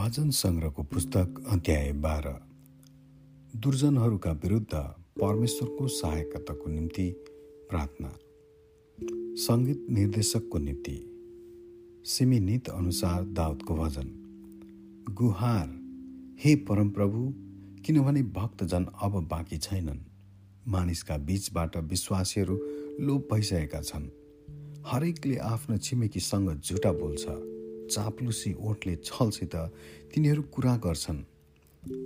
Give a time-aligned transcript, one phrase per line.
[0.00, 2.34] भजन सङ्ग्रहको पुस्तक अध्याय बाह्र।
[3.56, 4.74] दुर्जनहरूका विरुद्ध
[5.20, 7.10] परमेश्वरको सहायताको निम्ति
[7.70, 8.18] प्रार्थना।
[9.34, 11.10] सङ्गीत निर्देशकको निम्ति।
[12.04, 14.08] सिमिनित अनुसार दाउदको भजन।
[15.10, 15.68] गुहार
[16.44, 17.34] हे परमप्रभु
[17.82, 19.98] किनभने भक्तजन अब बाँकी छैनन्।
[20.68, 22.56] मानिसका बीचबाट विश्वासीहरू
[23.00, 24.10] लोप भइसकेका छन्।
[24.86, 27.59] हरेकले आफ्नो छिमेकीसँग झुटा बोल्छ।
[27.90, 29.54] चाप्लुसी ओठले छलसित
[30.10, 31.20] तिनीहरू कुरा गर्छन्।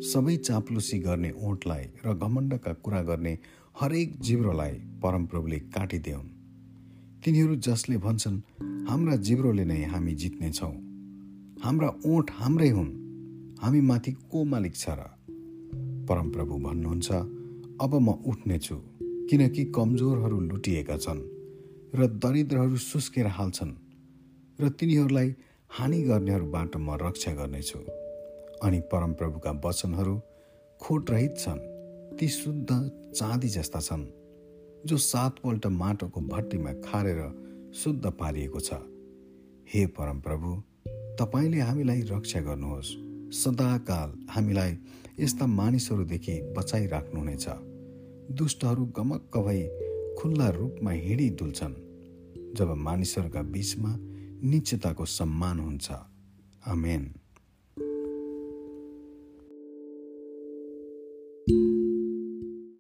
[0.02, 3.33] सबै चाप्लुसी गर्ने ओठलाई र घमण्डका कुरा गर्ने
[3.80, 6.28] हरेक जिब्रोलाई परमप्रभुले काटिदेऊन्
[7.25, 8.39] तिनीहरू जसले भन्छन्
[8.89, 10.75] हाम्रा जिब्रोले नै हामी जित्नेछौँ
[11.65, 12.91] हाम्रा ओठ हाम्रै हुन्।
[13.62, 15.01] हामी माथि को मालिक छ र?
[16.09, 17.09] परमप्रभु भन्नुहुन्छ
[17.80, 18.77] अब म उठ्नेछु
[19.28, 21.23] किनकि कमजोरहरू लुटिएका छन्
[21.94, 23.72] र दरिद्रहरू सुस्केर हाल्छन्।
[24.61, 25.28] र तिनीहरूलाई
[25.78, 27.78] हानि गर्नेहरूबाट म रक्षा गर्नेछु।
[28.62, 30.20] अनि परमप्रभुका वचनहरू
[30.81, 31.58] खोटरहित छन्।
[32.16, 32.70] ती शुद्ध
[33.16, 34.05] चाँदी जस्ता छन्
[34.86, 37.20] जो सातपल्ट माटोको भट्टीमा खारेर
[37.75, 38.72] शुद्ध पारिएको छ।
[39.75, 40.62] हे परमप्रभु
[41.19, 42.94] तपाईँले हामीलाई रक्षा गर्नुहोस्।
[43.34, 44.78] सदाकाल हामीलाई
[45.20, 47.47] यस्ता मानिसहरूदेखि बचाइराख्नुहुनेछ।
[48.31, 49.62] दुष्टहरू गमक्क भई
[50.19, 51.75] खुल्ला रूपमा हिँडिडुल्छन्
[52.56, 54.14] जब मानिसहरूका बिचमा
[54.45, 55.92] निश्चयताको सम्मान हुन्छ।
[56.67, 57.23] आमेन।